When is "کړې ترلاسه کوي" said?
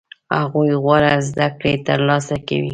1.59-2.69